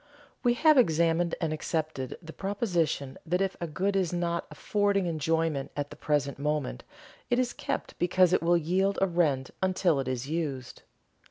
[0.41, 5.69] We have examined and accepted the proposition that if a good is not affording enjoyment
[5.77, 6.83] at the present moment
[7.29, 10.81] it is kept because it will yield a rent until it is used.